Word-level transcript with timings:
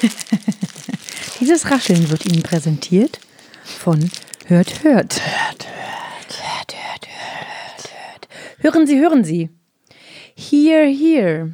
Dieses 1.40 1.70
Rascheln 1.70 2.10
wird 2.10 2.26
Ihnen 2.26 2.42
präsentiert 2.42 3.20
von 3.64 4.10
Hört, 4.46 4.84
hört. 4.84 5.20
Hört, 5.20 5.66
hört, 5.66 6.36
hört, 6.36 6.74
hört, 6.74 7.08
hört, 7.08 7.90
hört. 7.90 8.28
Hören 8.58 8.86
Sie, 8.86 8.98
hören 9.00 9.24
Sie. 9.24 9.50
Here, 10.36 10.86
here. 10.86 11.52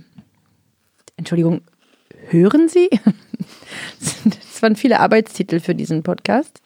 Entschuldigung, 1.17 1.63
hören 2.29 2.69
Sie? 2.69 2.89
Das 4.25 4.63
waren 4.63 4.77
viele 4.77 5.01
Arbeitstitel 5.01 5.59
für 5.59 5.75
diesen 5.75 6.05
Podcast, 6.05 6.61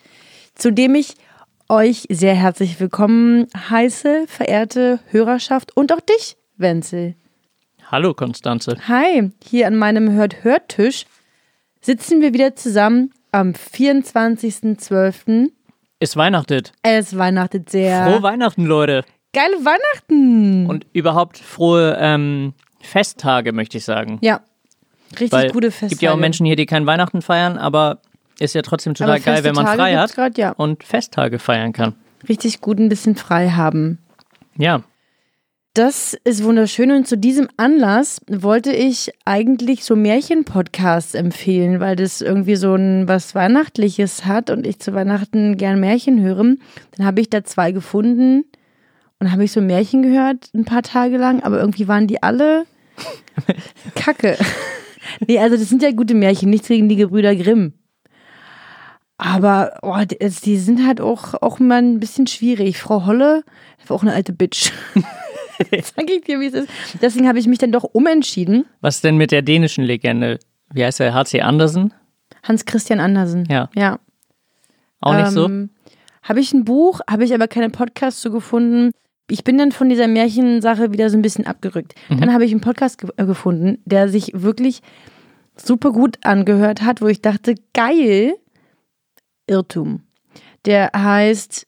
zu 0.55 0.71
dem 0.71 0.95
ich 0.95 1.15
euch 1.69 2.07
sehr 2.11 2.35
herzlich 2.35 2.79
willkommen 2.79 3.47
heiße, 3.55 4.27
verehrte 4.27 5.01
Hörerschaft 5.11 5.75
und 5.77 5.93
auch 5.93 6.01
dich, 6.01 6.37
Wenzel. 6.59 7.15
Hallo 7.91 8.13
Konstanze. 8.13 8.77
Hi, 8.87 9.31
hier 9.43 9.67
an 9.67 9.77
meinem 9.77 10.11
Hört-Hört-Tisch 10.11 11.07
sitzen 11.87 12.21
wir 12.21 12.35
wieder 12.35 12.57
zusammen 12.57 13.13
am 13.31 13.53
24.12. 13.53 15.51
Ist 16.01 16.17
Weihnachtet. 16.17 16.73
Es 16.83 17.17
weihnachtet 17.17 17.71
sehr. 17.71 18.05
Frohe 18.07 18.23
Weihnachten, 18.23 18.67
Leute. 18.67 19.05
Geile 19.33 19.55
Weihnachten. 19.65 20.67
Und 20.67 20.87
überhaupt 20.93 21.39
frohe 21.39 21.97
ähm, 22.01 22.55
Festtage, 22.81 23.53
möchte 23.53 23.79
ich 23.79 23.85
sagen. 23.85 24.19
ja, 24.21 24.41
richtig 25.13 25.33
Weil 25.33 25.51
gute 25.53 25.69
es 25.69 25.75
Festtage. 25.75 25.91
gibt 25.91 26.03
ja 26.03 26.13
auch 26.13 26.17
Menschen 26.17 26.45
hier, 26.45 26.57
die 26.57 26.67
kein 26.67 26.87
Weihnachten 26.87 27.23
feiern, 27.23 27.57
aber 27.57 28.01
ist 28.41 28.55
ja 28.55 28.63
trotzdem 28.63 28.95
total 28.95 29.21
geil, 29.21 29.45
wenn 29.45 29.55
man 29.55 29.65
feste 29.67 29.79
frei 29.79 29.93
Tage 29.93 30.03
hat 30.03 30.15
grad, 30.15 30.39
ja. 30.39 30.51
und 30.53 30.83
Festtage 30.83 31.39
feiern 31.39 31.73
kann. 31.73 31.95
Richtig 32.29 32.61
gut 32.61 32.81
ein 32.81 32.89
bisschen 32.89 33.15
frei 33.15 33.51
haben. 33.51 33.99
Ja. 34.59 34.83
Das 35.77 36.17
ist 36.25 36.43
wunderschön 36.43 36.91
und 36.91 37.07
zu 37.07 37.19
diesem 37.19 37.49
Anlass 37.59 38.23
wollte 38.29 38.73
ich 38.73 39.13
eigentlich 39.27 39.85
so 39.85 39.95
Märchen-Podcasts 39.95 41.13
empfehlen, 41.13 41.81
weil 41.81 41.97
das 41.97 42.23
irgendwie 42.23 42.57
so 42.57 42.75
ein 42.75 43.07
was 43.09 43.35
Weihnachtliches 43.35 44.25
hat 44.25 44.49
und 44.49 44.67
ich 44.67 44.79
zu 44.79 44.95
Weihnachten 44.95 45.59
gern 45.59 45.79
Märchen 45.79 46.23
höre. 46.23 46.55
Dann 46.97 47.07
habe 47.07 47.21
ich 47.21 47.29
da 47.29 47.45
zwei 47.45 47.73
gefunden 47.73 48.47
und 49.21 49.31
habe 49.31 49.45
ich 49.45 49.53
so 49.53 49.61
Märchen 49.61 50.01
gehört 50.01 50.49
ein 50.55 50.65
paar 50.65 50.83
Tage 50.83 51.19
lang, 51.19 51.43
aber 51.43 51.61
irgendwie 51.61 51.89
waren 51.89 52.07
die 52.07 52.23
alle 52.23 52.65
Kacke. 53.95 54.39
nee, 55.29 55.39
also 55.39 55.59
das 55.59 55.69
sind 55.69 55.83
ja 55.83 55.91
gute 55.91 56.15
Märchen, 56.15 56.49
nichts 56.49 56.69
gegen 56.69 56.89
die 56.89 56.97
Gebrüder 56.97 57.37
Grimm. 57.37 57.75
Aber 59.19 59.79
oh, 59.83 59.99
die, 60.07 60.17
die 60.43 60.57
sind 60.57 60.87
halt 60.87 61.03
auch, 61.03 61.35
auch 61.43 61.59
mal 61.59 61.83
ein 61.83 62.01
bisschen 62.01 62.27
schwierig. 62.27 62.79
Frau 62.79 63.05
Holle 63.05 63.45
war 63.87 63.95
auch 63.95 64.03
eine 64.03 64.15
alte 64.15 64.33
Bitch. 64.33 64.73
Sag 65.83 66.11
ich 66.11 66.23
dir, 66.25 66.41
wie 66.41 66.47
es 66.47 66.55
ist. 66.55 66.69
Deswegen 67.01 67.29
habe 67.29 67.39
ich 67.39 67.47
mich 67.47 67.59
dann 67.59 67.73
doch 67.73 67.85
umentschieden. 67.85 68.65
Was 68.81 69.01
denn 69.01 69.17
mit 69.17 69.31
der 69.31 69.43
dänischen 69.43 69.85
Legende? 69.85 70.39
Wie 70.73 70.85
heißt 70.85 71.01
der? 71.01 71.15
H.C. 71.15 71.41
Andersen? 71.43 71.93
Hans 72.43 72.65
Christian 72.65 73.01
Andersen. 73.01 73.45
Ja. 73.51 73.71
Ja. 73.75 73.99
Auch 75.01 75.15
nicht 75.17 75.31
so? 75.31 75.47
Ähm, 75.47 75.71
Habe 76.23 76.41
ich 76.41 76.53
ein 76.53 76.65
Buch, 76.65 77.01
habe 77.09 77.25
ich 77.25 77.33
aber 77.35 77.47
keine 77.49 77.71
Podcasts 77.71 78.21
zu 78.21 78.31
gefunden. 78.31 78.91
Ich 79.31 79.45
bin 79.45 79.59
dann 79.59 79.73
von 79.73 79.89
dieser 79.89 80.09
Märchensache 80.09 80.93
wieder 80.93 81.11
so 81.11 81.17
ein 81.17 81.23
bisschen 81.23 81.47
abgerückt. 81.47 81.95
Mhm. 82.09 82.21
Dann 82.21 82.33
habe 82.33 82.45
ich 82.45 82.53
einen 82.53 82.61
Podcast 82.61 82.99
ge 82.99 83.11
äh, 83.17 83.25
gefunden, 83.27 83.79
der 83.85 84.09
sich 84.09 84.31
wirklich 84.35 84.81
super 85.57 85.91
gut 85.93 86.19
angehört 86.23 86.83
hat, 86.83 87.01
wo 87.01 87.07
ich 87.07 87.23
dachte, 87.23 87.55
geil, 87.75 88.35
Irrtum. 89.47 90.03
Der 90.65 90.91
heißt 90.95 91.67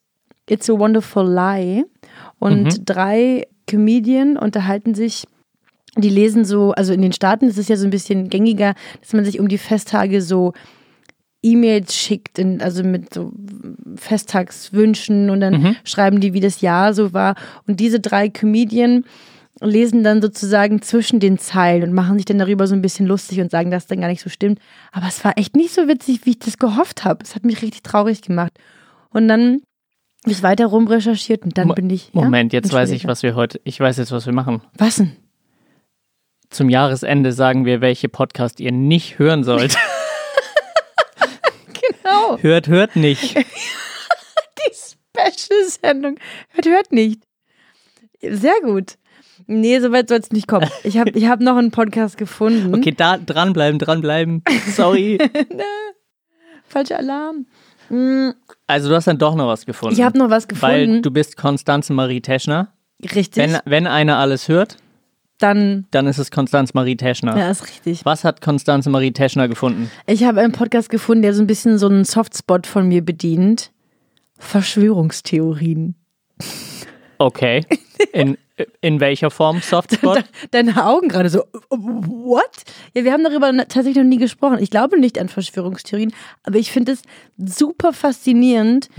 It's 0.49 0.69
a 0.69 0.73
Wonderful 0.77 1.27
Lie. 1.29 1.85
Und 2.39 2.63
Mhm. 2.63 2.85
drei 2.85 3.47
Comedien 3.69 4.37
unterhalten 4.37 4.95
sich 4.95 5.25
die 5.97 6.09
lesen 6.09 6.45
so, 6.45 6.71
also 6.73 6.93
in 6.93 7.01
den 7.01 7.13
Staaten 7.13 7.47
ist 7.47 7.57
es 7.57 7.67
ja 7.67 7.75
so 7.75 7.85
ein 7.85 7.89
bisschen 7.89 8.29
gängiger, 8.29 8.75
dass 9.01 9.13
man 9.13 9.25
sich 9.25 9.39
um 9.39 9.47
die 9.47 9.57
Festtage 9.57 10.21
so 10.21 10.53
E-Mails 11.41 11.95
schickt, 11.95 12.37
in, 12.37 12.61
also 12.61 12.83
mit 12.83 13.13
so 13.13 13.31
Festtagswünschen 13.95 15.29
und 15.29 15.39
dann 15.39 15.61
Mhm. 15.61 15.75
schreiben 15.83 16.19
die, 16.19 16.33
wie 16.33 16.41
das 16.41 16.61
Jahr 16.61 16.93
so 16.93 17.13
war. 17.13 17.35
Und 17.67 17.79
diese 17.79 17.99
drei 17.99 18.29
Comedien 18.29 19.05
lesen 19.61 20.03
dann 20.03 20.21
sozusagen 20.21 20.81
zwischen 20.81 21.19
den 21.19 21.37
Zeilen 21.37 21.83
und 21.83 21.93
machen 21.93 22.17
sich 22.17 22.25
dann 22.25 22.39
darüber 22.39 22.67
so 22.67 22.75
ein 22.75 22.81
bisschen 22.81 23.07
lustig 23.07 23.39
und 23.41 23.51
sagen, 23.51 23.71
dass 23.71 23.87
dann 23.87 24.01
gar 24.01 24.07
nicht 24.09 24.21
so 24.21 24.29
stimmt. 24.29 24.59
Aber 24.91 25.07
es 25.07 25.23
war 25.23 25.37
echt 25.37 25.55
nicht 25.55 25.73
so 25.73 25.87
witzig, 25.87 26.25
wie 26.25 26.31
ich 26.31 26.39
das 26.39 26.57
gehofft 26.57 27.03
habe. 27.03 27.23
Es 27.23 27.35
hat 27.35 27.45
mich 27.45 27.61
richtig 27.61 27.83
traurig 27.83 28.21
gemacht. 28.21 28.53
Und 29.09 29.27
dann 29.27 29.61
habe 30.23 30.31
ich 30.31 30.43
weiter 30.43 30.65
rumrecherchiert 30.67 31.43
und 31.43 31.57
dann 31.57 31.69
Mo- 31.69 31.73
bin 31.75 31.89
ich. 31.89 32.07
ja? 32.13 32.21
Moment, 32.21 32.53
jetzt 32.53 32.71
weiß 32.73 32.91
ich, 32.91 33.05
was 33.07 33.23
wir 33.23 33.35
heute. 33.35 33.59
Ich 33.63 33.79
weiß 33.79 33.97
jetzt, 33.97 34.11
was 34.11 34.25
wir 34.25 34.33
machen. 34.33 34.61
Was 34.77 34.97
denn? 34.97 35.15
Zum 36.49 36.69
Jahresende 36.69 37.31
sagen 37.31 37.65
wir, 37.65 37.79
welche 37.81 38.09
Podcast 38.09 38.59
ihr 38.59 38.71
nicht 38.71 39.19
hören 39.19 39.43
sollt. 39.43 39.77
Genau. 42.01 42.37
hört, 42.39 42.67
hört 42.67 42.95
nicht. 42.95 43.35
Die 43.37 44.73
Special-Sendung. 44.73 46.17
Hört, 46.49 46.65
hört 46.65 46.91
nicht. 46.91 47.21
Sehr 48.21 48.59
gut. 48.63 48.95
Nee, 49.47 49.79
soweit 49.79 50.09
soll 50.09 50.19
es 50.19 50.31
nicht 50.31 50.47
kommen. 50.47 50.69
Ich 50.83 50.97
habe 50.97 51.11
ich 51.11 51.27
hab 51.27 51.39
noch 51.39 51.55
einen 51.57 51.71
Podcast 51.71 52.17
gefunden. 52.17 52.75
Okay, 52.75 52.91
da 52.95 53.17
dranbleiben, 53.17 53.79
dranbleiben. 53.79 54.43
Sorry. 54.75 55.17
Falscher 56.67 56.97
Alarm. 56.99 57.47
Mm, 57.89 58.29
Also 58.67 58.89
du 58.89 58.95
hast 58.95 59.07
dann 59.07 59.17
doch 59.17 59.35
noch 59.35 59.47
was 59.47 59.65
gefunden. 59.65 59.95
Ich 59.95 60.01
habe 60.03 60.17
noch 60.17 60.29
was 60.29 60.47
Weil 60.61 60.81
gefunden. 60.85 61.01
du 61.03 61.11
bist 61.11 61.37
Konstanze 61.37 61.93
Marie 61.93 62.21
Teschner. 62.21 62.73
richtig. 63.15 63.43
Wenn, 63.43 63.57
wenn 63.65 63.87
einer 63.87 64.17
alles 64.17 64.47
hört, 64.47 64.77
Dann, 65.39 65.85
dann 65.91 66.05
ist 66.07 66.17
es 66.17 66.31
Konstanze 66.31 66.73
Marie 66.75 66.97
Teschner. 66.97 67.37
ja, 67.37 67.49
ist 67.49 67.65
richtig. 67.67 68.03
Was 68.05 68.23
hat 68.23 68.41
Konstanze 68.41 68.89
Marie 68.89 69.11
Teschner 69.11 69.47
gefunden? 69.47 69.89
Ich 70.05 70.23
habe 70.25 70.41
einen 70.41 70.51
Podcast 70.51 70.89
gefunden, 70.89 71.21
der 71.21 71.33
so 71.33 71.41
ein 71.41 71.47
bisschen 71.47 71.77
so 71.77 71.87
einen 71.87 72.03
Softspot 72.05 72.67
von 72.67 72.87
mir 72.87 73.03
bedient. 73.03 73.71
Verschwörungstheorien. 74.37 75.95
Okay. 77.19 77.65
In, 78.13 78.37
in 78.81 78.99
welcher 79.01 79.29
Form? 79.29 79.59
Softspot? 79.61 80.23
Deine 80.51 80.85
Augen 80.85 81.09
gerade 81.09 81.29
so, 81.29 81.43
what? 81.69 82.63
Ja, 82.95 83.03
wir 83.03 83.11
haben 83.11 83.23
darüber 83.25 83.51
tatsächlich 83.67 83.97
noch 83.97 84.03
nie 84.05 84.17
gesprochen. 84.17 84.57
Ich 84.61 84.69
glaube 84.71 84.97
nicht 84.99 85.19
an 85.19 85.27
Verschwörungstheorien, 85.29 86.13
aber 86.43 86.57
ich 86.57 86.71
finde 86.71 86.93
es 86.93 87.01
super 87.37 87.91
faszinierend, 87.93 88.89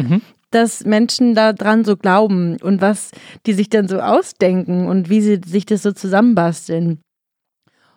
dass 0.51 0.85
Menschen 0.85 1.35
da 1.35 1.53
dran 1.55 1.85
so 1.85 1.97
glauben 1.97 2.59
und 2.61 2.81
was 2.83 3.11
die 3.47 3.55
sich 3.55 3.71
dann 3.71 3.89
so 3.89 4.01
ausdenken 4.01 4.87
und 4.87 5.09
wie 5.09 5.23
sie 5.23 5.41
sich 5.47 5.65
das 5.65 5.83
so 5.83 5.93
zusammenbasteln. 5.93 7.01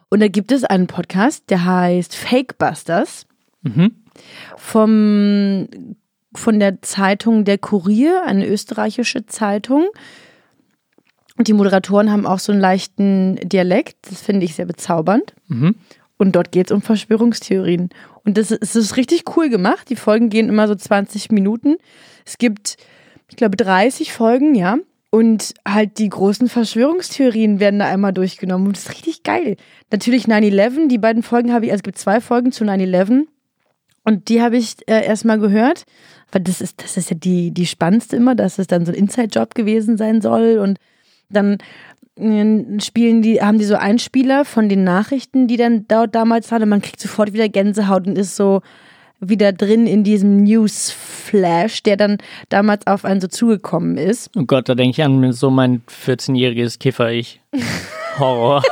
Und 0.10 0.20
da 0.22 0.28
gibt 0.30 0.52
es 0.54 0.64
einen 0.64 0.88
Podcast, 0.88 1.50
der 1.50 1.66
heißt 1.66 2.16
Fake 2.16 2.58
Busters 2.58 3.26
Mhm. 3.64 3.92
vom, 4.58 5.68
von 6.38 6.60
der 6.60 6.82
Zeitung 6.82 7.46
Der 7.46 7.58
Kurier, 7.58 8.24
eine 8.26 8.48
österreichische 8.48 9.26
Zeitung. 9.26 9.88
Und 11.38 11.48
die 11.48 11.54
Moderatoren 11.54 12.12
haben 12.12 12.26
auch 12.26 12.40
so 12.40 12.52
einen 12.52 12.62
leichten 12.62 13.36
Dialekt. 13.38 13.98
Das 14.10 14.22
finde 14.22 14.46
ich 14.46 14.56
sehr 14.56 14.66
bezaubernd. 14.66 15.34
Mhm. 15.48 15.76
Und 16.18 16.36
dort 16.36 16.52
geht 16.52 16.68
es 16.68 16.72
um 16.72 16.82
Verschwörungstheorien. 16.82 17.90
Und 18.24 18.38
das 18.38 18.52
ist, 18.52 18.62
es 18.62 18.76
ist 18.76 18.98
richtig 18.98 19.24
cool 19.36 19.50
gemacht. 19.50 19.90
Die 19.90 19.96
Folgen 19.96 20.30
gehen 20.30 20.48
immer 20.48 20.68
so 20.68 20.76
20 20.76 21.32
Minuten. 21.32 21.78
Es 22.26 22.38
gibt, 22.38 22.78
ich 23.30 23.36
glaube, 23.36 23.58
30 23.58 24.14
Folgen, 24.14 24.56
ja. 24.56 24.78
Und 25.10 25.54
halt 25.68 26.00
die 26.00 26.10
großen 26.10 26.50
Verschwörungstheorien 26.50 27.60
werden 27.60 27.80
da 27.80 27.86
einmal 27.86 28.14
durchgenommen. 28.14 28.68
Und 28.68 28.78
das 28.78 28.86
ist 28.86 28.92
richtig 28.92 29.24
geil. 29.24 29.58
Natürlich 29.92 30.26
9-11, 30.26 30.88
die 30.88 30.98
beiden 30.98 31.24
Folgen 31.24 31.54
habe 31.54 31.66
ich, 31.66 31.72
also 31.72 31.82
es 31.82 31.84
gibt 31.84 31.98
zwei 31.98 32.22
Folgen 32.22 32.52
zu 32.52 32.64
9-11. 32.64 33.26
Und 34.04 34.30
die 34.30 34.42
habe 34.42 34.58
ich 34.58 34.76
äh, 34.88 35.06
erstmal 35.06 35.40
gehört. 35.40 35.86
Weil 36.32 36.42
das 36.42 36.62
ist, 36.62 36.84
das 36.84 36.98
ist 36.98 37.12
ja 37.12 37.16
die, 37.16 37.52
die 37.52 37.66
spannendste 37.66 38.16
immer, 38.16 38.36
dass 38.36 38.58
es 38.60 38.68
dann 38.68 38.86
so 38.86 38.92
ein 38.92 38.98
Inside-Job 38.98 39.56
gewesen 39.56 39.98
sein 39.98 40.22
soll. 40.22 40.58
Und 40.58 40.80
dann 41.30 41.58
äh, 42.18 42.82
spielen 42.82 43.22
die, 43.22 43.42
haben 43.42 43.60
die 43.60 43.66
so 43.66 43.76
Einspieler 43.76 44.46
von 44.46 44.68
den 44.68 44.84
Nachrichten, 44.84 45.48
die 45.48 45.58
dann 45.58 45.88
dort 45.88 46.16
damals 46.16 46.52
waren. 46.52 46.64
Und 46.64 46.70
man 46.70 46.82
kriegt 46.82 47.00
sofort 47.00 47.34
wieder 47.34 47.50
Gänsehaut 47.50 48.08
und 48.08 48.18
ist 48.18 48.36
so 48.36 48.62
wieder 49.20 49.54
drin 49.54 49.88
in 49.88 50.04
diesem 50.04 50.44
Newsflash, 50.44 51.84
der 51.84 51.98
dann 51.98 52.18
damals 52.50 52.86
auf 52.88 53.06
einen 53.06 53.22
so 53.22 53.28
zugekommen 53.28 53.98
ist. 53.98 54.30
Oh 54.36 54.44
Gott, 54.44 54.68
da 54.68 54.76
denke 54.76 54.92
ich 54.92 55.04
an 55.04 55.32
so 55.32 55.50
mein 55.50 55.82
14-jähriges 55.88 56.80
Kiffer-Ich. 56.80 57.40
Horror. 58.20 58.64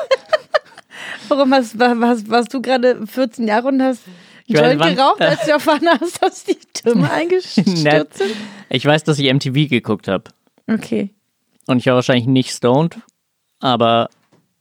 Warum 1.30 1.54
hast, 1.54 1.80
was, 1.80 2.30
warst 2.30 2.54
du 2.54 2.62
gerade 2.62 3.08
14 3.08 3.48
Jahre 3.48 3.70
und 3.70 3.82
hast 3.82 4.02
Joint 4.52 4.82
geraucht, 4.82 5.22
als 5.22 5.46
du 5.46 5.52
erfahren 5.52 5.88
hast, 6.00 6.22
dass 6.22 6.44
die 6.44 6.58
Türme 6.74 7.12
eingestürzt 7.12 8.18
sind? 8.18 8.36
Ich 8.70 8.86
weiß, 8.86 9.04
dass 9.04 9.20
ich 9.20 9.32
MTV 9.32 9.70
geguckt 9.70 10.08
habe. 10.08 10.26
Okay. 10.68 11.14
Und 11.68 11.78
ich 11.78 11.86
war 11.86 11.96
wahrscheinlich 11.96 12.28
nicht 12.28 12.52
stoned, 12.52 12.98
aber 13.60 14.10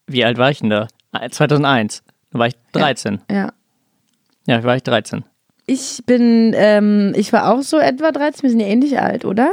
wie 0.06 0.24
alt 0.24 0.38
war 0.38 0.50
ich 0.50 0.60
denn 0.60 0.70
da? 0.70 0.88
2001. 1.30 2.02
Da 2.30 2.38
war 2.38 2.46
ich 2.46 2.54
13. 2.72 3.20
Ja. 3.30 3.36
Ja, 3.36 3.52
ja 4.46 4.64
war 4.64 4.76
ich 4.76 4.82
13. 4.82 5.24
Ich 5.66 6.02
bin, 6.06 6.52
ähm, 6.56 7.12
ich 7.16 7.32
war 7.32 7.52
auch 7.52 7.62
so 7.62 7.78
etwa 7.78 8.10
13, 8.10 8.42
wir 8.42 8.50
sind 8.50 8.60
ja 8.60 8.66
ähnlich 8.66 8.98
alt, 8.98 9.24
oder? 9.24 9.52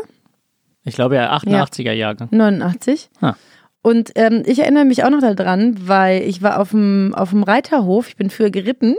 Ich 0.83 0.95
glaube 0.95 1.15
ja 1.15 1.35
88er 1.35 1.91
Jahre. 1.91 2.27
89. 2.31 3.09
Ah. 3.21 3.35
Und 3.81 4.11
ähm, 4.15 4.43
ich 4.45 4.59
erinnere 4.59 4.85
mich 4.85 5.03
auch 5.03 5.09
noch 5.09 5.21
daran, 5.21 5.87
weil 5.87 6.23
ich 6.23 6.41
war 6.41 6.59
auf 6.59 6.71
dem, 6.71 7.13
auf 7.15 7.29
dem 7.29 7.43
Reiterhof, 7.43 8.09
ich 8.09 8.15
bin 8.15 8.29
früher 8.29 8.49
geritten 8.49 8.95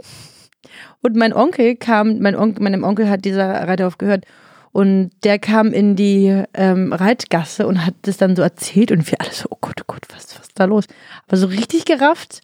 und 1.03 1.17
mein 1.17 1.33
Onkel 1.33 1.77
kam, 1.77 2.19
mein 2.19 2.37
Onkel, 2.37 2.63
meinem 2.63 2.85
Onkel 2.85 3.09
hat 3.09 3.25
dieser 3.25 3.49
Reiterhof 3.69 3.99
gehört 3.99 4.25
und 4.73 5.11
der 5.25 5.39
kam 5.39 5.73
in 5.73 5.97
die 5.97 6.43
ähm, 6.55 6.93
Reitgasse 6.93 7.67
und 7.67 7.85
hat 7.85 7.95
das 8.03 8.17
dann 8.17 8.37
so 8.37 8.43
erzählt 8.43 8.93
und 8.93 9.11
wir 9.11 9.21
alle 9.21 9.33
so, 9.33 9.47
oh 9.51 9.59
Gott, 9.61 9.81
oh 9.81 9.85
Gott, 9.87 10.03
was, 10.13 10.39
was 10.39 10.49
ist 10.49 10.59
da 10.59 10.65
los? 10.65 10.85
Aber 11.27 11.37
so 11.37 11.47
richtig 11.47 11.85
gerafft 11.85 12.41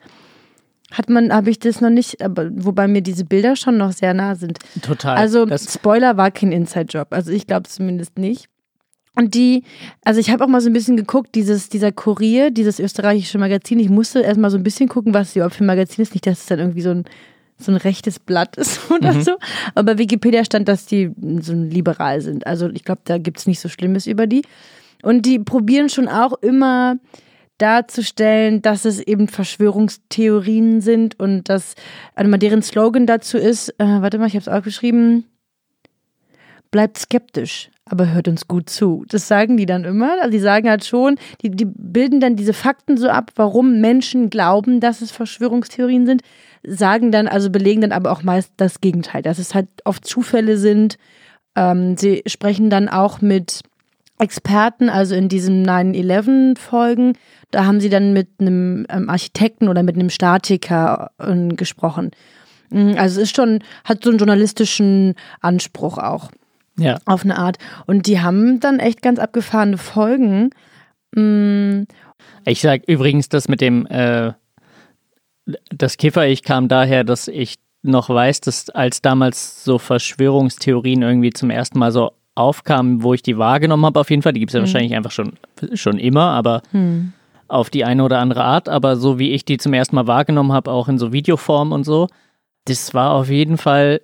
hat 0.93 1.11
man, 1.11 1.33
habe 1.33 1.51
ich 1.51 1.59
das 1.59 1.81
noch 1.81 1.91
nicht, 1.91 2.23
aber 2.23 2.51
wobei 2.53 2.87
mir 2.87 3.03
diese 3.03 3.25
Bilder 3.25 3.57
schon 3.57 3.77
noch 3.77 3.93
sehr 3.93 4.15
nah 4.15 4.37
sind. 4.37 4.59
Total. 4.81 5.17
Also 5.17 5.47
Spoiler 5.57 6.17
war 6.17 6.31
kein 6.31 6.53
Inside-Job, 6.53 7.09
also 7.11 7.33
ich 7.33 7.47
glaube 7.47 7.69
zumindest 7.69 8.19
nicht. 8.19 8.49
Und 9.17 9.35
die, 9.35 9.63
also 10.05 10.19
ich 10.19 10.31
habe 10.31 10.43
auch 10.45 10.49
mal 10.49 10.61
so 10.61 10.69
ein 10.69 10.73
bisschen 10.73 10.97
geguckt, 10.97 11.35
dieses, 11.35 11.69
dieser 11.69 11.93
Kurier, 11.93 12.51
dieses 12.51 12.81
österreichische 12.81 13.39
Magazin, 13.39 13.79
ich 13.79 13.89
musste 13.89 14.21
erst 14.21 14.41
mal 14.41 14.51
so 14.51 14.57
ein 14.57 14.65
bisschen 14.65 14.89
gucken, 14.89 15.15
was 15.15 15.29
es 15.29 15.37
überhaupt 15.37 15.55
für 15.55 15.63
ein 15.63 15.69
Magazin 15.69 16.03
ist. 16.03 16.15
Nicht, 16.15 16.27
dass 16.27 16.41
es 16.41 16.47
dann 16.47 16.59
irgendwie 16.59 16.81
so 16.81 16.91
ein, 16.91 17.05
so 17.65 17.73
ein 17.73 17.77
rechtes 17.77 18.19
Blatt 18.19 18.57
ist 18.57 18.91
oder 18.91 19.13
mhm. 19.13 19.23
so. 19.23 19.33
Aber 19.75 19.95
bei 19.95 19.99
Wikipedia 19.99 20.45
stand, 20.45 20.69
dass 20.69 20.87
die 20.87 21.11
so 21.41 21.55
liberal 21.55 22.21
sind. 22.21 22.47
Also 22.47 22.69
ich 22.71 22.85
glaube, 22.85 23.03
da 23.05 23.19
gibt 23.19 23.39
es 23.39 23.47
nicht 23.47 23.61
so 23.61 23.69
Schlimmes 23.69 24.07
über 24.07 24.27
die. 24.27 24.43
Und 25.03 25.27
die 25.27 25.39
probieren 25.39 25.89
schon 25.89 26.09
auch 26.09 26.33
immer 26.41 26.97
darzustellen, 27.59 28.63
dass 28.63 28.85
es 28.85 29.01
eben 29.01 29.29
Verschwörungstheorien 29.29 30.81
sind 30.81 31.19
und 31.21 31.49
dass 31.49 31.75
einmal 32.15 32.39
deren 32.39 32.63
Slogan 32.63 33.07
dazu 33.07 33.39
ist, 33.39 33.69
äh, 33.79 33.85
warte 33.85 34.19
mal, 34.19 34.27
ich 34.27 34.35
habe 34.35 34.43
es 34.43 34.49
aufgeschrieben, 34.49 35.25
bleibt 36.71 36.99
skeptisch, 36.99 37.71
aber 37.85 38.13
hört 38.13 38.27
uns 38.27 38.49
gut 38.49 38.69
zu. 38.69 39.05
Das 39.09 39.29
sagen 39.29 39.57
die 39.57 39.67
dann 39.67 39.85
immer. 39.85 40.17
Also 40.21 40.31
die 40.31 40.41
sagen 40.41 40.69
halt 40.69 40.85
schon, 40.85 41.17
die, 41.43 41.51
die 41.51 41.67
bilden 41.67 42.19
dann 42.19 42.35
diese 42.35 42.53
Fakten 42.53 42.97
so 42.97 43.09
ab, 43.09 43.31
warum 43.37 43.81
Menschen 43.81 44.31
glauben, 44.31 44.81
dass 44.81 45.01
es 45.01 45.13
Verschwörungstheorien 45.13 46.07
sind, 46.07 46.23
sagen 46.67 47.13
dann, 47.13 47.29
also 47.29 47.51
belegen 47.51 47.81
dann 47.81 47.93
aber 47.93 48.13
auch 48.13 48.23
meist 48.23 48.53
das 48.57 48.81
Gegenteil, 48.81 49.23
dass 49.23 49.39
es 49.39 49.55
halt 49.55 49.69
oft 49.85 50.07
Zufälle 50.07 50.57
sind. 50.57 50.97
Ähm, 51.57 51.97
sie 51.97 52.23
sprechen 52.27 52.71
dann 52.71 52.89
auch 52.89 53.21
mit 53.21 53.63
Experten, 54.19 54.89
also 54.89 55.15
in 55.15 55.29
diesen 55.29 55.67
9-11-Folgen, 55.67 57.15
da 57.51 57.67
haben 57.67 57.81
sie 57.81 57.89
dann 57.89 58.13
mit 58.13 58.29
einem 58.39 58.87
ähm, 58.89 59.11
Architekten 59.11 59.69
oder 59.69 59.83
mit 59.83 59.97
einem 59.97 60.11
Statiker 60.11 61.11
äh, 61.19 61.49
gesprochen. 61.49 62.11
Mm, 62.71 62.93
also 62.97 63.21
es 63.21 63.29
ist 63.29 63.37
schon, 63.37 63.61
hat 63.85 64.05
so 64.05 64.11
einen 64.11 64.19
journalistischen 64.19 65.15
Anspruch 65.41 65.99
auch. 65.99 66.31
Ja. 66.77 66.99
Auf 67.05 67.25
eine 67.25 67.39
Art. 67.39 67.59
Und 67.87 68.07
die 68.09 68.21
haben 68.21 68.59
dann 68.59 68.81
echt 68.81 69.03
ganz 69.03 69.21
abgefahrene 69.21 69.79
Folgen. 69.79 70.51
Mm. 71.15 71.85
Ich 72.45 72.61
sag 72.61 72.83
übrigens, 72.89 73.29
das 73.29 73.49
mit 73.49 73.61
dem 73.61 73.87
äh, 73.87 74.33
das 75.71 75.97
Kiffer, 75.97 76.27
ich 76.27 76.43
kam 76.43 76.69
daher, 76.69 77.05
dass 77.05 77.29
ich 77.29 77.57
noch 77.83 78.09
weiß, 78.09 78.41
dass 78.41 78.71
als 78.71 79.03
damals 79.03 79.65
so 79.65 79.79
Verschwörungstheorien 79.79 81.03
irgendwie 81.03 81.33
zum 81.33 81.51
ersten 81.51 81.79
Mal 81.79 81.93
so 81.93 82.13
aufkamen, 82.35 83.03
wo 83.03 83.15
ich 83.15 83.23
die 83.23 83.39
wahrgenommen 83.39 83.85
habe, 83.85 84.01
auf 84.01 84.11
jeden 84.11 84.23
Fall, 84.23 84.33
die 84.33 84.41
gibt 84.41 84.51
es 84.51 84.55
ja 84.55 84.61
hm. 84.61 84.67
wahrscheinlich 84.67 84.95
einfach 84.95 85.11
schon, 85.11 85.35
schon 85.75 85.99
immer, 85.99 86.31
aber 86.31 86.63
hm 86.71 87.13
auf 87.49 87.71
die 87.71 87.85
eine 87.85 88.05
oder 88.05 88.19
andere 88.19 88.45
Art, 88.45 88.69
aber 88.69 88.97
so 88.97 89.19
wie 89.19 89.33
ich 89.33 89.45
die 89.45 89.59
zum 89.59 89.73
ersten 89.73 89.97
Mal 89.97 90.07
wahrgenommen 90.07 90.53
habe, 90.53 90.71
auch 90.71 90.89
in 90.89 90.99
so 90.99 91.13
Videoform 91.13 91.73
und 91.73 91.85
so, 91.85 92.09
das 92.65 92.95
war 92.95 93.13
auf 93.13 93.29
jeden 93.29 93.59
Fall 93.59 94.01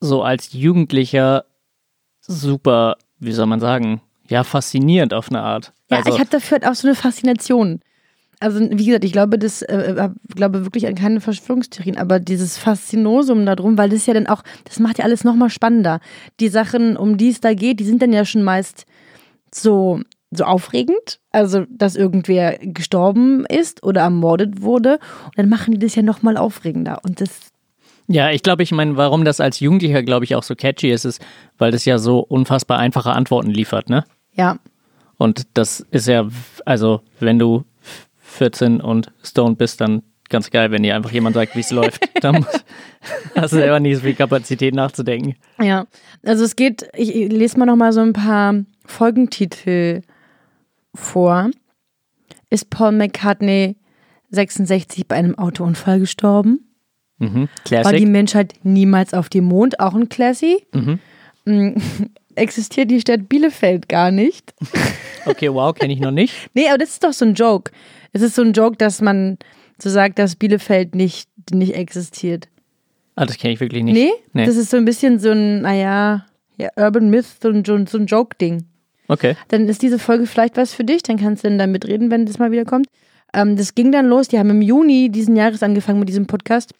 so 0.00 0.22
als 0.22 0.52
Jugendlicher 0.52 1.44
super, 2.20 2.96
wie 3.18 3.32
soll 3.32 3.46
man 3.46 3.60
sagen, 3.60 4.00
ja, 4.28 4.44
faszinierend 4.44 5.14
auf 5.14 5.30
eine 5.30 5.40
Art. 5.40 5.72
Ja, 5.90 5.98
also, 5.98 6.12
ich 6.12 6.20
habe 6.20 6.30
dafür 6.30 6.58
halt 6.58 6.66
auch 6.66 6.74
so 6.74 6.86
eine 6.86 6.94
Faszination. 6.94 7.80
Also, 8.40 8.60
wie 8.60 8.84
gesagt, 8.84 9.04
ich 9.04 9.12
glaube, 9.12 9.38
das 9.38 9.62
äh, 9.62 10.10
glaube 10.34 10.64
wirklich 10.64 10.86
an 10.86 10.94
keine 10.94 11.20
Verschwörungstheorien, 11.20 11.96
aber 11.96 12.20
dieses 12.20 12.56
Faszinosum 12.56 13.44
darum, 13.44 13.76
weil 13.76 13.88
das 13.88 14.06
ja 14.06 14.14
dann 14.14 14.28
auch, 14.28 14.42
das 14.64 14.78
macht 14.78 14.98
ja 14.98 15.04
alles 15.04 15.24
nochmal 15.24 15.50
spannender. 15.50 16.00
Die 16.38 16.48
Sachen, 16.48 16.96
um 16.96 17.16
die 17.16 17.30
es 17.30 17.40
da 17.40 17.54
geht, 17.54 17.80
die 17.80 17.84
sind 17.84 18.00
dann 18.00 18.12
ja 18.12 18.24
schon 18.24 18.44
meist 18.44 18.86
so 19.52 20.00
so 20.30 20.44
aufregend, 20.44 21.20
also 21.30 21.64
dass 21.70 21.96
irgendwer 21.96 22.58
gestorben 22.60 23.46
ist 23.46 23.82
oder 23.82 24.02
ermordet 24.02 24.60
wurde. 24.60 24.98
Und 25.24 25.38
dann 25.38 25.48
machen 25.48 25.72
die 25.72 25.78
das 25.78 25.94
ja 25.94 26.02
nochmal 26.02 26.36
aufregender. 26.36 27.00
Und 27.02 27.20
das. 27.20 27.50
Ja, 28.08 28.30
ich 28.30 28.42
glaube, 28.42 28.62
ich 28.62 28.72
meine, 28.72 28.96
warum 28.96 29.24
das 29.24 29.40
als 29.40 29.60
Jugendlicher, 29.60 30.02
glaube 30.02 30.24
ich, 30.24 30.34
auch 30.34 30.42
so 30.42 30.54
catchy 30.54 30.90
ist, 30.90 31.04
ist, 31.04 31.22
weil 31.58 31.70
das 31.70 31.84
ja 31.84 31.98
so 31.98 32.20
unfassbar 32.20 32.78
einfache 32.78 33.12
Antworten 33.12 33.50
liefert, 33.50 33.90
ne? 33.90 34.04
Ja. 34.34 34.58
Und 35.18 35.46
das 35.54 35.80
ist 35.90 36.08
ja, 36.08 36.28
also, 36.64 37.00
wenn 37.20 37.38
du 37.38 37.64
14 38.38 38.80
und 38.80 39.12
stoned 39.22 39.58
bist, 39.58 39.80
dann 39.80 40.02
ganz 40.28 40.50
geil, 40.50 40.70
wenn 40.70 40.82
dir 40.82 40.94
einfach 40.94 41.10
jemand 41.10 41.34
sagt, 41.34 41.56
wie 41.56 41.60
es 41.60 41.70
läuft. 41.70 42.08
Dann 42.22 42.44
hast 43.34 43.52
du 43.52 43.56
selber 43.56 43.80
nicht 43.80 43.96
so 43.96 44.02
viel 44.02 44.14
Kapazität 44.14 44.74
nachzudenken. 44.74 45.36
Ja, 45.60 45.86
also 46.22 46.44
es 46.44 46.54
geht, 46.54 46.88
ich 46.94 47.14
lese 47.14 47.58
mal 47.58 47.66
nochmal 47.66 47.92
so 47.92 48.00
ein 48.00 48.12
paar 48.12 48.54
Folgentitel 48.84 50.02
vor, 50.94 51.50
ist 52.50 52.70
Paul 52.70 52.92
McCartney 52.92 53.76
66 54.30 55.06
bei 55.08 55.16
einem 55.16 55.38
Autounfall 55.38 56.00
gestorben. 56.00 56.68
Mhm. 57.18 57.48
War 57.70 57.92
die 57.92 58.06
Menschheit 58.06 58.54
niemals 58.62 59.14
auf 59.14 59.28
dem 59.28 59.44
Mond, 59.44 59.80
auch 59.80 59.94
ein 59.94 60.08
Classy. 60.08 60.66
Mhm. 60.72 60.98
Mm, 61.44 61.70
existiert 62.34 62.90
die 62.90 63.00
Stadt 63.00 63.28
Bielefeld 63.28 63.88
gar 63.88 64.10
nicht. 64.10 64.54
Okay, 65.26 65.52
wow, 65.52 65.74
kenne 65.74 65.92
ich 65.92 66.00
noch 66.00 66.12
nicht. 66.12 66.34
nee, 66.54 66.68
aber 66.68 66.78
das 66.78 66.90
ist 66.90 67.04
doch 67.04 67.12
so 67.12 67.24
ein 67.24 67.34
Joke. 67.34 67.72
Es 68.12 68.22
ist 68.22 68.34
so 68.34 68.42
ein 68.42 68.52
Joke, 68.52 68.76
dass 68.76 69.00
man 69.00 69.38
so 69.80 69.90
sagt, 69.90 70.18
dass 70.18 70.36
Bielefeld 70.36 70.94
nicht, 70.94 71.28
nicht 71.50 71.74
existiert. 71.74 72.48
Ah, 73.14 73.26
das 73.26 73.38
kenne 73.38 73.54
ich 73.54 73.60
wirklich 73.60 73.82
nicht. 73.82 73.94
Nee? 73.94 74.12
nee? 74.32 74.46
Das 74.46 74.56
ist 74.56 74.70
so 74.70 74.76
ein 74.76 74.84
bisschen 74.84 75.18
so 75.18 75.30
ein, 75.30 75.62
naja, 75.62 76.26
ja, 76.56 76.68
Urban 76.76 77.10
Myth, 77.10 77.26
so 77.42 77.48
ein, 77.48 77.64
so 77.64 77.98
ein 77.98 78.06
Joke-Ding. 78.06 78.64
Okay. 79.08 79.36
Dann 79.48 79.68
ist 79.68 79.82
diese 79.82 79.98
Folge 79.98 80.26
vielleicht 80.26 80.56
was 80.56 80.74
für 80.74 80.84
dich, 80.84 81.02
dann 81.02 81.16
kannst 81.16 81.42
du 81.42 81.48
dann 81.48 81.58
damit 81.58 81.86
reden, 81.86 82.10
wenn 82.10 82.26
das 82.26 82.38
mal 82.38 82.52
wieder 82.52 82.64
kommt. 82.64 82.86
Ähm, 83.34 83.56
das 83.56 83.74
ging 83.74 83.92
dann 83.92 84.06
los, 84.06 84.28
die 84.28 84.38
haben 84.38 84.50
im 84.50 84.62
Juni 84.62 85.10
diesen 85.10 85.36
Jahres 85.36 85.62
angefangen 85.62 85.98
mit 85.98 86.08
diesem 86.08 86.26
Podcast. 86.26 86.72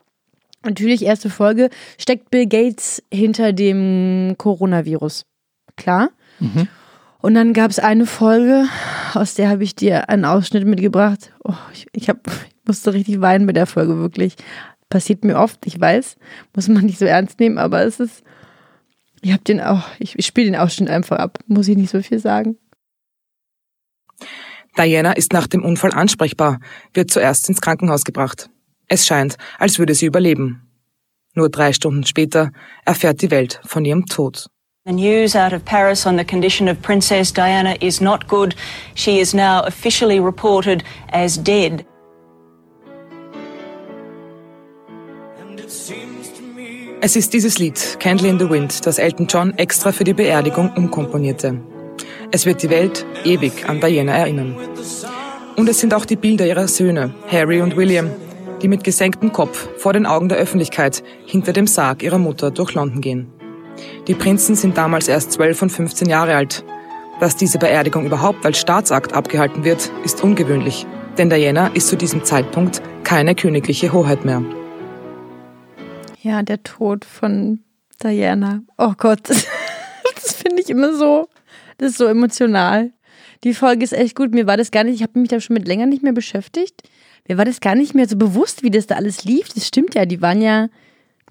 Natürlich, 0.64 1.04
erste 1.04 1.30
Folge, 1.30 1.70
steckt 1.98 2.30
Bill 2.30 2.46
Gates 2.46 3.02
hinter 3.12 3.52
dem 3.52 4.34
Coronavirus. 4.38 5.24
Klar. 5.76 6.10
Mhm. 6.40 6.68
Und 7.20 7.34
dann 7.34 7.52
gab 7.52 7.70
es 7.70 7.78
eine 7.78 8.06
Folge, 8.06 8.66
aus 9.14 9.34
der 9.34 9.48
habe 9.48 9.64
ich 9.64 9.74
dir 9.74 10.08
einen 10.08 10.24
Ausschnitt 10.24 10.66
mitgebracht. 10.66 11.32
Oh, 11.42 11.54
ich, 11.72 11.86
ich, 11.92 12.08
hab, 12.08 12.26
ich 12.26 12.66
musste 12.66 12.92
richtig 12.92 13.20
weinen 13.20 13.44
mit 13.44 13.56
der 13.56 13.66
Folge, 13.66 13.98
wirklich. 13.98 14.36
Passiert 14.88 15.24
mir 15.24 15.38
oft, 15.38 15.66
ich 15.66 15.78
weiß, 15.78 16.16
muss 16.54 16.68
man 16.68 16.84
nicht 16.86 16.98
so 16.98 17.04
ernst 17.04 17.40
nehmen, 17.40 17.58
aber 17.58 17.82
es 17.82 18.00
ist 18.00 18.22
ich 19.22 19.32
habe 19.32 19.42
den 19.42 19.60
auch, 19.60 19.84
ich, 19.98 20.18
ich 20.18 20.26
spiele 20.26 20.46
den 20.46 20.56
Ausschnitt 20.56 20.90
einfach 20.90 21.18
ab, 21.18 21.38
muss 21.46 21.68
ich 21.68 21.76
nicht 21.76 21.90
so 21.90 22.02
viel 22.02 22.18
sagen. 22.18 22.56
Diana 24.76 25.12
ist 25.12 25.32
nach 25.32 25.46
dem 25.46 25.64
Unfall 25.64 25.92
ansprechbar, 25.92 26.60
wird 26.94 27.10
zuerst 27.10 27.48
ins 27.48 27.60
Krankenhaus 27.60 28.04
gebracht. 28.04 28.48
Es 28.86 29.06
scheint, 29.06 29.36
als 29.58 29.78
würde 29.78 29.94
sie 29.94 30.06
überleben. 30.06 30.62
Nur 31.34 31.50
drei 31.50 31.72
Stunden 31.72 32.04
später 32.04 32.52
erfährt 32.84 33.22
die 33.22 33.30
Welt 33.30 33.60
von 33.64 33.84
ihrem 33.84 34.06
Tod. 34.06 34.50
The 34.88 34.94
news 34.94 35.36
out 35.36 35.52
of 35.52 35.66
Paris 35.66 36.06
on 36.06 36.16
the 36.16 36.24
condition 36.24 36.66
of 36.66 36.80
Princess 36.80 37.30
Diana 37.30 37.76
is 37.78 38.00
not 38.00 38.26
good. 38.26 38.54
She 38.94 39.20
is 39.20 39.34
now 39.34 39.60
officially 39.64 40.18
reported 40.18 40.82
as 41.12 41.36
dead. 41.36 41.84
Es 47.02 47.16
ist 47.16 47.34
dieses 47.34 47.58
Lied, 47.58 47.78
Candle 48.00 48.30
in 48.30 48.38
the 48.38 48.48
Wind, 48.48 48.86
das 48.86 48.98
Elton 48.98 49.26
John 49.26 49.52
extra 49.58 49.92
für 49.92 50.04
die 50.04 50.14
Beerdigung 50.14 50.72
umkomponierte. 50.74 51.60
Es 52.30 52.46
wird 52.46 52.62
die 52.62 52.70
Welt 52.70 53.04
ewig 53.24 53.68
an 53.68 53.80
Diana 53.80 54.12
erinnern. 54.12 54.56
Und 55.56 55.68
es 55.68 55.80
sind 55.80 55.92
auch 55.92 56.06
die 56.06 56.16
Bilder 56.16 56.46
ihrer 56.46 56.66
Söhne, 56.66 57.12
Harry 57.30 57.60
und 57.60 57.76
William, 57.76 58.10
die 58.62 58.68
mit 58.68 58.84
gesenktem 58.84 59.34
Kopf 59.34 59.68
vor 59.76 59.92
den 59.92 60.06
Augen 60.06 60.30
der 60.30 60.38
Öffentlichkeit 60.38 61.04
hinter 61.26 61.52
dem 61.52 61.66
Sarg 61.66 62.02
ihrer 62.02 62.18
Mutter 62.18 62.50
durch 62.50 62.72
London 62.72 63.02
gehen. 63.02 63.37
Die 64.06 64.14
Prinzen 64.14 64.54
sind 64.54 64.76
damals 64.76 65.08
erst 65.08 65.32
12 65.32 65.62
und 65.62 65.70
15 65.70 66.08
Jahre 66.08 66.34
alt. 66.34 66.64
Dass 67.20 67.36
diese 67.36 67.58
Beerdigung 67.58 68.06
überhaupt 68.06 68.46
als 68.46 68.58
Staatsakt 68.58 69.12
abgehalten 69.12 69.64
wird, 69.64 69.90
ist 70.04 70.22
ungewöhnlich, 70.22 70.86
denn 71.18 71.30
Diana 71.30 71.68
ist 71.68 71.88
zu 71.88 71.96
diesem 71.96 72.24
Zeitpunkt 72.24 72.80
keine 73.02 73.34
königliche 73.34 73.92
Hoheit 73.92 74.24
mehr. 74.24 74.42
Ja, 76.20 76.42
der 76.42 76.62
Tod 76.62 77.04
von 77.04 77.60
Diana. 78.02 78.62
Oh 78.76 78.92
Gott, 78.96 79.20
das, 79.24 79.46
das 80.14 80.34
finde 80.34 80.62
ich 80.62 80.70
immer 80.70 80.94
so, 80.94 81.28
das 81.78 81.90
ist 81.90 81.98
so 81.98 82.06
emotional. 82.06 82.92
Die 83.44 83.54
Folge 83.54 83.84
ist 83.84 83.92
echt 83.92 84.16
gut. 84.16 84.32
Mir 84.32 84.46
war 84.46 84.56
das 84.56 84.70
gar 84.70 84.84
nicht, 84.84 84.96
ich 84.96 85.02
habe 85.02 85.18
mich 85.18 85.28
da 85.28 85.40
schon 85.40 85.54
mit 85.54 85.66
länger 85.68 85.86
nicht 85.86 86.02
mehr 86.02 86.12
beschäftigt. 86.12 86.82
Mir 87.28 87.38
war 87.38 87.44
das 87.44 87.60
gar 87.60 87.74
nicht 87.74 87.94
mehr 87.94 88.08
so 88.08 88.16
bewusst, 88.16 88.62
wie 88.62 88.70
das 88.70 88.86
da 88.86 88.96
alles 88.96 89.24
lief. 89.24 89.48
Das 89.54 89.66
stimmt 89.66 89.94
ja, 89.94 90.06
die 90.06 90.22
waren 90.22 90.40
ja, 90.40 90.68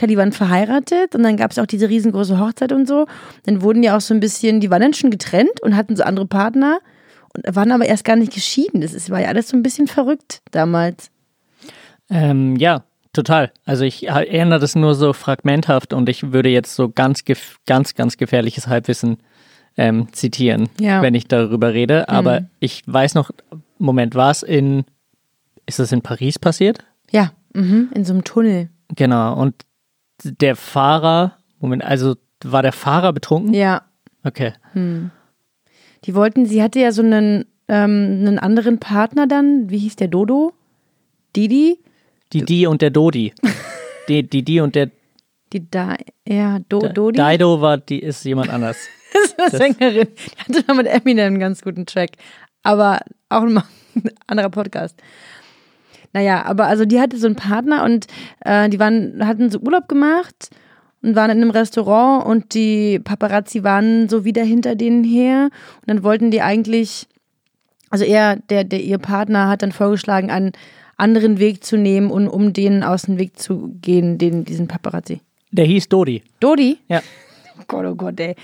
die 0.06 0.18
waren 0.18 0.32
verheiratet 0.32 1.16
und 1.16 1.24
dann 1.24 1.38
gab 1.38 1.50
es 1.52 1.58
auch 1.58 1.66
diese 1.66 1.90
riesengroße 1.90 2.40
Hochzeit 2.40 2.72
und 2.72 2.88
so. 2.88 3.08
Dann 3.46 3.64
wurden 3.64 3.82
die 3.82 3.90
auch 3.90 4.02
so 4.02 4.14
ein 4.14 4.20
bisschen, 4.20 4.60
die 4.60 4.70
waren 4.70 4.82
dann 4.82 4.94
schon 4.94 5.10
getrennt 5.10 5.62
und 5.64 5.76
hatten 5.76 5.96
so 5.96 6.04
andere 6.04 6.28
Partner 6.28 6.80
und 7.36 7.56
waren 7.56 7.72
aber 7.72 7.86
erst 7.86 8.04
gar 8.04 8.16
nicht 8.16 8.34
geschieden. 8.34 8.82
Das 8.82 8.94
ist, 8.94 9.10
war 9.10 9.22
ja 9.22 9.30
alles 9.30 9.50
so 9.50 9.58
ein 9.58 9.64
bisschen 9.64 9.88
verrückt 9.88 10.42
damals. 10.52 11.10
Ähm, 12.10 12.56
ja, 12.58 12.84
total. 13.14 13.52
Also 13.66 13.84
ich 13.84 14.08
erinnere 14.08 14.60
das 14.60 14.76
nur 14.76 14.94
so 14.96 15.14
fragmenthaft 15.14 15.94
und 15.94 16.08
ich 16.10 16.32
würde 16.32 16.50
jetzt 16.50 16.76
so 16.76 16.90
ganz, 16.90 17.24
ganz, 17.66 17.96
ganz 17.96 18.18
gefährliches 18.18 18.68
Halbwissen 18.68 19.18
ähm, 19.78 20.12
zitieren, 20.14 20.70
Ja. 20.80 21.02
wenn 21.02 21.14
ich 21.16 21.28
darüber 21.28 21.74
rede. 21.74 22.10
Aber 22.10 22.46
ich 22.60 22.84
weiß 22.86 23.16
noch, 23.16 23.32
Moment, 23.78 24.16
war 24.16 24.32
es 24.32 24.42
in, 24.44 24.86
ist 25.66 25.80
das 25.80 25.92
in 25.92 26.02
Paris 26.02 26.40
passiert? 26.40 26.80
Ja, 27.12 27.32
mhm, 27.54 27.90
in 27.94 28.04
so 28.06 28.14
einem 28.14 28.24
Tunnel. 28.24 28.70
Genau. 28.96 29.36
Und 29.40 29.54
der 30.24 30.56
Fahrer, 30.56 31.38
Moment, 31.60 31.84
also 31.84 32.16
war 32.44 32.62
der 32.62 32.74
Fahrer 32.74 33.14
betrunken? 33.14 33.54
Ja, 33.54 33.82
Okay. 34.24 34.54
die 34.76 36.16
wollten, 36.16 36.46
sie 36.46 36.62
hatte 36.62 36.80
ja 36.80 36.92
so 36.92 37.02
einen, 37.02 37.46
ähm, 37.68 38.18
einen 38.20 38.40
anderen 38.40 38.80
Partner 38.80 39.26
dann, 39.28 39.70
wie 39.70 39.78
hieß 39.78 39.96
der 39.96 40.08
Dodo? 40.10 40.54
Didi? 41.36 41.80
Die 42.34 42.68
und 42.68 42.82
der 42.82 42.90
Dodi. 42.90 43.34
Die 44.10 44.24
die 44.24 44.60
und 44.62 44.74
der 44.76 44.90
Die 45.52 45.70
da, 45.70 45.96
ja, 46.26 46.60
Do, 46.70 46.80
Dodi? 46.80 47.20
Dido 47.22 47.60
war, 47.60 47.78
die 47.78 48.00
ist 48.00 48.24
jemand 48.24 48.50
anders. 48.50 48.78
Das 49.38 49.54
ist 49.54 49.62
eine 49.62 49.74
Sängerin. 49.74 50.08
Die 50.16 50.38
hatte 50.56 50.66
noch 50.68 50.76
mit 50.76 50.88
Eminem 50.88 51.28
einen 51.28 51.40
ganz 51.40 51.62
guten 51.62 51.86
Track. 51.86 52.12
Aber 52.64 53.00
auch 53.30 53.44
ein 53.44 53.62
anderer 54.28 54.50
Podcast. 54.50 54.96
Naja, 56.14 56.46
aber 56.46 56.66
also 56.68 56.86
die 56.86 57.00
hatte 57.00 57.18
so 57.18 57.28
einen 57.28 57.36
Partner 57.36 57.84
und 57.84 58.08
äh, 58.46 58.70
die 58.70 58.80
waren, 58.80 59.26
hatten 59.26 59.50
so 59.50 59.60
Urlaub 59.60 59.88
gemacht 59.88 60.50
und 61.02 61.16
waren 61.16 61.32
in 61.32 61.38
einem 61.38 61.52
Restaurant 61.52 62.26
und 62.26 62.54
die 62.54 63.00
Paparazzi 63.00 63.64
waren 63.64 64.10
so 64.10 64.26
wieder 64.26 64.44
hinter 64.44 64.76
denen 64.76 65.04
her. 65.04 65.50
Und 65.82 65.88
dann 65.88 66.04
wollten 66.04 66.32
die 66.32 66.42
eigentlich, 66.42 67.08
also 67.90 68.04
er, 68.04 68.38
der, 68.50 68.64
der 68.64 68.82
ihr 68.82 68.98
Partner 68.98 69.48
hat 69.48 69.62
dann 69.62 69.72
vorgeschlagen, 69.72 70.32
einen 70.32 70.54
anderen 70.98 71.40
Weg 71.40 71.64
zu 71.64 71.78
nehmen 71.78 72.10
und 72.10 72.28
um 72.28 72.54
denen 72.54 72.84
aus 72.84 73.04
dem 73.04 73.20
Weg 73.20 73.40
zu 73.40 73.76
gehen, 73.82 74.18
den, 74.18 74.44
diesen 74.46 74.68
Paparazzi. 74.68 75.22
Der 75.52 75.66
hieß 75.66 75.88
Dodi. 75.90 76.24
Dodi? 76.40 76.80
Ja. 76.88 77.02
Oh 77.60 77.64
Gott, 77.68 77.86
oh 77.86 77.96
Gott, 77.96 78.20
ey. 78.20 78.36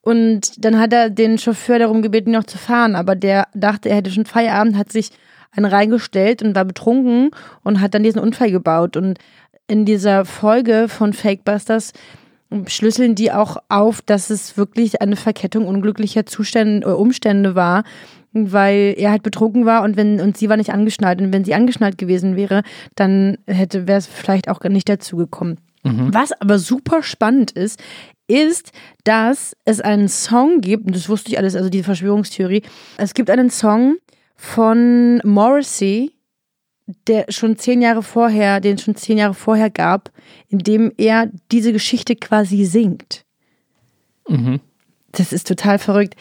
Und 0.00 0.64
dann 0.64 0.78
hat 0.80 0.92
er 0.92 1.10
den 1.10 1.38
Chauffeur 1.38 1.78
darum 1.78 2.02
gebeten, 2.02 2.32
noch 2.32 2.44
zu 2.44 2.58
fahren, 2.58 2.96
aber 2.96 3.14
der 3.14 3.46
dachte, 3.54 3.88
er 3.88 3.96
hätte 3.96 4.10
schon 4.10 4.26
Feierabend, 4.26 4.76
hat 4.76 4.90
sich 4.90 5.10
einen 5.52 5.66
reingestellt 5.66 6.42
und 6.42 6.54
war 6.54 6.64
betrunken 6.64 7.30
und 7.62 7.80
hat 7.80 7.94
dann 7.94 8.02
diesen 8.02 8.20
Unfall 8.20 8.50
gebaut. 8.50 8.96
Und 8.96 9.18
in 9.68 9.84
dieser 9.84 10.24
Folge 10.24 10.88
von 10.88 11.12
Fakebusters 11.12 11.92
schlüsseln 12.66 13.14
die 13.14 13.32
auch 13.32 13.56
auf, 13.68 14.02
dass 14.02 14.30
es 14.30 14.56
wirklich 14.56 15.00
eine 15.00 15.16
Verkettung 15.16 15.66
unglücklicher 15.66 16.26
Zustände, 16.26 16.86
äh, 16.86 16.92
Umstände 16.92 17.54
war, 17.54 17.84
weil 18.32 18.94
er 18.96 19.10
halt 19.10 19.22
betrunken 19.22 19.66
war 19.66 19.82
und 19.82 19.96
wenn 19.96 20.20
und 20.20 20.36
sie 20.36 20.48
war 20.48 20.56
nicht 20.56 20.72
angeschnallt 20.72 21.20
und 21.20 21.32
wenn 21.32 21.44
sie 21.44 21.54
angeschnallt 21.54 21.98
gewesen 21.98 22.36
wäre, 22.36 22.62
dann 22.94 23.38
hätte 23.46 23.86
wäre 23.86 23.98
es 23.98 24.06
vielleicht 24.06 24.48
auch 24.48 24.60
gar 24.60 24.70
nicht 24.70 24.88
dazu 24.88 25.16
gekommen. 25.16 25.58
Was 26.12 26.32
aber 26.40 26.60
super 26.60 27.02
spannend 27.02 27.50
ist, 27.50 27.82
ist, 28.28 28.70
dass 29.02 29.56
es 29.64 29.80
einen 29.80 30.08
Song 30.08 30.60
gibt, 30.60 30.86
und 30.86 30.94
das 30.94 31.08
wusste 31.08 31.30
ich 31.30 31.38
alles, 31.38 31.56
also 31.56 31.70
die 31.70 31.82
Verschwörungstheorie. 31.82 32.62
Es 32.98 33.14
gibt 33.14 33.30
einen 33.30 33.50
Song 33.50 33.96
von 34.36 35.18
Morrissey, 35.24 36.12
der 37.06 37.26
schon 37.28 37.56
zehn 37.56 37.80
Jahre 37.80 38.02
vorher, 38.02 38.60
den 38.60 38.74
es 38.74 38.82
schon 38.82 38.96
zehn 38.96 39.18
Jahre 39.18 39.34
vorher 39.34 39.70
gab, 39.70 40.10
in 40.48 40.58
dem 40.58 40.92
er 40.96 41.30
diese 41.50 41.72
Geschichte 41.72 42.16
quasi 42.16 42.64
singt. 42.64 43.24
Das 45.12 45.32
ist 45.32 45.46
total 45.46 45.78
verrückt. 45.78 46.14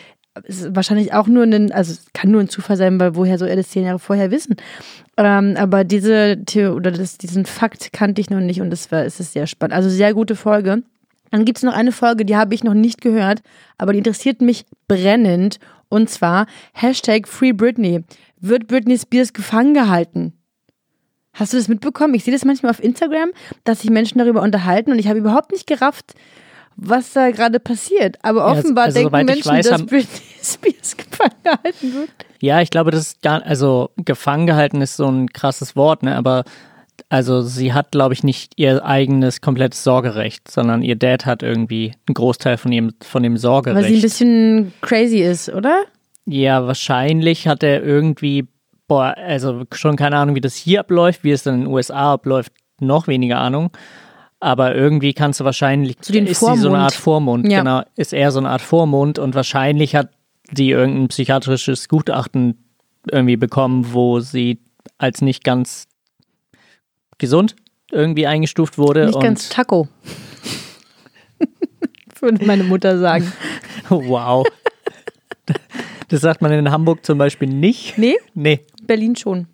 Es 0.44 0.62
ist 0.62 0.75
wahrscheinlich 0.75 1.13
auch 1.13 1.27
nur 1.27 1.44
ein, 1.44 1.72
also 1.72 1.94
kann 2.13 2.32
nur 2.32 2.39
ein 2.41 2.48
Zufall 2.48 2.77
sein, 2.77 3.00
weil 3.00 3.15
woher 3.15 3.38
soll 3.38 3.50
er 3.50 3.58
das 3.58 3.70
zehn 3.70 3.84
Jahre 3.84 4.00
vorher 4.00 4.32
wissen? 4.32 4.56
Ähm, 5.18 5.56
aber 5.58 5.84
diese 5.84 6.44
Theo 6.46 6.74
oder 6.74 6.91
das, 6.91 7.18
diesen 7.18 7.46
Fakt 7.46 7.91
kannte 7.91 8.22
ich 8.22 8.30
noch 8.30 8.39
nicht 8.39 8.62
und 8.62 8.70
das 8.70 8.91
war, 8.91 9.03
es 9.03 9.20
ist 9.20 9.34
sehr 9.34 9.48
spannend. 9.48 9.74
Also 9.74 9.89
sehr 9.89 10.13
gute 10.13 10.36
Folge. 10.36 10.84
Dann 11.32 11.46
gibt 11.46 11.58
es 11.58 11.63
noch 11.63 11.74
eine 11.74 11.91
Folge, 11.91 12.25
die 12.25 12.36
habe 12.36 12.53
ich 12.53 12.63
noch 12.63 12.74
nicht 12.74 13.01
gehört, 13.01 13.41
aber 13.77 13.94
die 13.94 14.00
interessiert 14.00 14.41
mich 14.41 14.65
brennend. 14.88 15.60
Und 15.91 16.10
zwar 16.10 16.48
Hashtag 16.71 17.27
Free 17.27 17.51
Britney. 17.51 18.03
Wird 18.39 18.67
Britney 18.67 18.98
Spears 18.98 19.33
gefangen 19.33 19.74
gehalten? 19.74 20.33
Hast 21.33 21.51
du 21.53 21.57
das 21.57 21.67
mitbekommen? 21.67 22.13
Ich 22.13 22.24
sehe 22.24 22.33
das 22.33 22.45
manchmal 22.45 22.71
auf 22.71 22.81
Instagram, 22.81 23.31
dass 23.65 23.81
sich 23.81 23.89
Menschen 23.89 24.17
darüber 24.19 24.41
unterhalten 24.41 24.91
und 24.91 25.00
ich 25.00 25.07
habe 25.07 25.19
überhaupt 25.19 25.51
nicht 25.51 25.67
gerafft, 25.67 26.13
was 26.77 27.12
da 27.12 27.31
gerade 27.31 27.60
passiert. 27.60 28.17
Aber 28.21 28.45
also- 28.45 28.62
offenbar 28.62 28.86
also 28.86 28.95
denken 28.95 29.10
soweit 29.10 29.29
ich 29.29 29.36
Menschen, 29.36 29.51
weiß, 29.51 29.67
dass 29.67 29.86
Britney 29.86 30.21
Spears 30.41 30.95
gefangen 30.95 31.36
gehalten 31.43 31.93
wird. 31.93 32.10
Ja, 32.39 32.62
ich 32.62 32.69
glaube, 32.69 32.91
das 32.91 33.01
ist 33.07 33.21
gar, 33.21 33.43
also 33.43 33.91
gefangen 33.98 34.48
gehalten 34.48 34.81
ist 34.81 34.95
so 34.95 35.07
ein 35.07 35.27
krasses 35.27 35.75
Wort, 35.75 36.03
ne? 36.03 36.15
Aber 36.15 36.45
also 37.10 37.41
sie 37.41 37.74
hat, 37.74 37.91
glaube 37.91 38.13
ich, 38.13 38.24
nicht 38.24 38.53
ihr 38.58 38.86
eigenes 38.86 39.41
komplettes 39.41 39.84
Sorgerecht, 39.84 40.50
sondern 40.50 40.81
ihr 40.84 40.96
Dad 40.96 41.25
hat 41.25 41.43
irgendwie 41.43 41.93
einen 42.08 42.13
Großteil 42.13 42.58
von 42.58 42.72
ihrem, 42.72 42.91
von 43.01 43.24
dem 43.24 43.34
Weil 43.34 43.39
Sorgerecht. 43.39 43.88
sie 43.88 43.96
ein 43.96 44.01
bisschen 44.01 44.74
crazy 44.81 45.20
ist, 45.20 45.50
oder? 45.50 45.84
ja, 46.25 46.65
wahrscheinlich 46.67 47.48
hat 47.48 47.63
er 47.63 47.84
irgendwie, 47.84 48.48
boah, 48.88 49.15
also 49.17 49.63
schon 49.74 49.96
keine 49.96 50.17
Ahnung, 50.17 50.36
wie 50.36 50.41
das 50.41 50.55
hier 50.55 50.81
abläuft, 50.81 51.24
wie 51.24 51.31
es 51.31 51.43
dann 51.43 51.55
in 51.55 51.62
den 51.62 51.74
USA 51.74 52.13
abläuft, 52.13 52.53
noch 52.79 53.08
weniger 53.08 53.39
Ahnung. 53.39 53.72
Aber 54.39 54.74
irgendwie 54.75 55.13
kannst 55.13 55.39
du 55.39 55.46
wahrscheinlich, 55.46 55.98
So 56.01 56.13
den 56.13 56.27
ist 56.27 56.39
sie 56.39 56.46
so 56.46 56.51
eine 56.51 56.60
Vormund. 56.62 56.77
Art 56.84 56.93
Vormund, 56.93 57.51
Ja. 57.51 57.60
genau, 57.60 57.81
ist 57.96 58.13
er 58.13 58.31
so 58.31 58.39
eine 58.39 58.50
Art 58.50 58.62
Vormund 58.62 59.20
und 59.20 59.36
wahrscheinlich 59.36 59.96
hat 59.96 60.10
sie 60.55 60.70
irgendein 60.72 61.08
psychiatrisches 61.10 61.89
Gutachten 61.89 62.63
irgendwie 63.12 63.38
bekommen, 63.38 63.88
wo 63.93 64.20
sie 64.20 64.60
als 64.98 65.22
nicht 65.22 65.43
ganz 65.43 65.88
gesund 67.22 67.56
irgendwie 67.92 68.28
eingestuft 68.28 68.78
wurde. 68.78 69.06
Nicht 69.06 69.16
und 69.16 69.24
ganz 69.24 69.50
Taco. 69.50 69.88
Würde 72.20 72.46
meine 72.46 72.63
Mutter 72.63 73.00
sagen. 73.00 73.32
wow. 73.90 74.46
Das 76.10 76.22
sagt 76.22 76.42
man 76.42 76.51
in 76.51 76.70
Hamburg 76.70 77.06
zum 77.06 77.18
Beispiel 77.18 77.48
nicht. 77.48 77.98
Nee, 77.98 78.18
Nee, 78.34 78.66
Berlin 78.84 79.16
schon. 79.16 79.48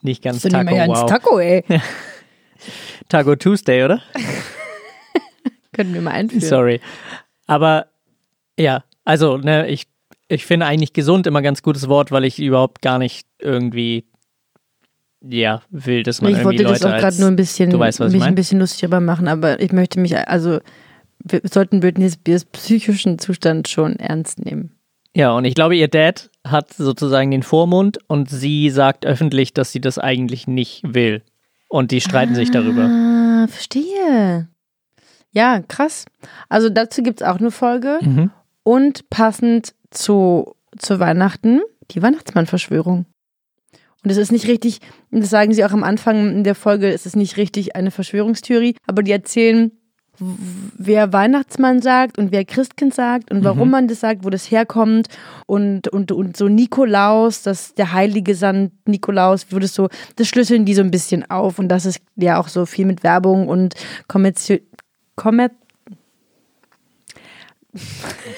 nicht 0.00 0.22
ganz 0.22 0.42
Taco. 0.42 0.70
Wow. 0.70 1.06
Taco, 1.06 1.38
ey. 1.38 1.64
Taco 3.08 3.36
Tuesday, 3.36 3.84
oder? 3.84 4.00
Können 5.72 5.94
wir 5.94 6.00
mal 6.00 6.12
einführen. 6.12 6.42
Sorry. 6.42 6.80
Aber 7.46 7.86
ja, 8.58 8.84
also, 9.04 9.36
ne, 9.36 9.68
ich, 9.68 9.86
ich 10.28 10.46
finde 10.46 10.66
eigentlich 10.66 10.92
gesund 10.92 11.26
immer 11.26 11.42
ganz 11.42 11.62
gutes 11.62 11.88
Wort, 11.88 12.10
weil 12.10 12.24
ich 12.24 12.38
überhaupt 12.38 12.82
gar 12.82 12.98
nicht 12.98 13.26
irgendwie, 13.38 14.06
ja, 15.28 15.62
will, 15.70 16.02
dass 16.02 16.20
man 16.20 16.32
Ich 16.32 16.38
irgendwie 16.38 16.58
wollte 16.58 16.62
das 16.64 16.82
Leute 16.82 16.94
auch 16.94 17.00
gerade 17.00 17.20
nur 17.20 17.28
ein 17.28 17.36
bisschen, 17.36 17.70
du 17.70 17.78
weißt, 17.78 18.00
was 18.00 18.12
ich 18.12 18.18
mich 18.18 18.26
ein 18.26 18.34
bisschen 18.34 18.58
lustig 18.58 18.80
darüber 18.80 19.00
machen, 19.00 19.28
aber 19.28 19.60
ich 19.60 19.72
möchte 19.72 20.00
mich, 20.00 20.16
also 20.16 20.60
wir 21.24 21.40
sollten 21.44 21.80
Britney 21.80 22.10
Spears 22.10 22.44
psychischen 22.46 23.18
Zustand 23.18 23.68
schon 23.68 23.96
ernst 23.96 24.44
nehmen. 24.44 24.76
Ja, 25.14 25.32
und 25.32 25.44
ich 25.44 25.54
glaube, 25.54 25.76
ihr 25.76 25.88
Dad 25.88 26.30
hat 26.46 26.72
sozusagen 26.72 27.30
den 27.30 27.42
Vormund 27.42 27.98
und 28.08 28.30
sie 28.30 28.70
sagt 28.70 29.04
öffentlich, 29.04 29.52
dass 29.52 29.70
sie 29.70 29.80
das 29.80 29.98
eigentlich 29.98 30.46
nicht 30.46 30.82
will. 30.86 31.22
Und 31.68 31.90
die 31.90 32.00
streiten 32.00 32.34
sich 32.34 32.50
darüber. 32.50 32.84
Ah, 32.84 33.46
verstehe. 33.46 34.48
Ja, 35.32 35.60
krass. 35.60 36.06
Also 36.48 36.68
dazu 36.68 37.02
gibt 37.02 37.20
es 37.20 37.26
auch 37.26 37.38
eine 37.38 37.50
Folge. 37.50 37.98
Mhm. 38.02 38.30
Und 38.62 39.08
passend 39.10 39.74
zu, 39.90 40.54
zu 40.78 40.98
Weihnachten, 41.00 41.60
die 41.90 42.02
Weihnachtsmann-Verschwörung. 42.02 43.06
Und 44.04 44.10
es 44.10 44.16
ist 44.16 44.32
nicht 44.32 44.48
richtig, 44.48 44.80
und 45.10 45.20
das 45.20 45.30
sagen 45.30 45.52
sie 45.52 45.64
auch 45.64 45.72
am 45.72 45.84
Anfang 45.84 46.28
in 46.28 46.44
der 46.44 46.54
Folge, 46.54 46.92
es 46.92 47.06
ist 47.06 47.16
nicht 47.16 47.36
richtig 47.36 47.76
eine 47.76 47.90
Verschwörungstheorie, 47.90 48.74
aber 48.86 49.02
die 49.02 49.12
erzählen, 49.12 49.70
wer 50.18 51.12
Weihnachtsmann 51.12 51.80
sagt 51.80 52.18
und 52.18 52.32
wer 52.32 52.44
Christkind 52.44 52.94
sagt 52.94 53.30
und 53.30 53.44
warum 53.44 53.70
man 53.70 53.88
das 53.88 54.00
sagt, 54.00 54.24
wo 54.24 54.30
das 54.30 54.50
herkommt. 54.50 55.08
Und, 55.46 55.88
und, 55.88 56.12
und 56.12 56.36
so 56.36 56.48
Nikolaus, 56.48 57.42
das 57.42 57.74
der 57.74 57.92
heilige 57.92 58.34
Sand 58.34 58.72
Nikolaus, 58.86 59.46
wo 59.50 59.58
das 59.58 59.74
so, 59.74 59.88
das 60.16 60.28
schlüsseln 60.28 60.64
die 60.64 60.74
so 60.74 60.82
ein 60.82 60.90
bisschen 60.90 61.28
auf. 61.30 61.58
Und 61.58 61.68
das 61.68 61.86
ist 61.86 62.00
ja 62.16 62.38
auch 62.38 62.48
so 62.48 62.66
viel 62.66 62.86
mit 62.86 63.02
Werbung 63.02 63.48
und 63.48 63.74
Kommerzi 64.06 64.62
Kommer 65.14 65.50